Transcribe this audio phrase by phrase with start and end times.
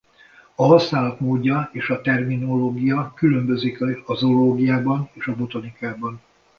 [0.55, 6.21] A használat módja és a terminológia különbözik a zoológiában és a botanikában.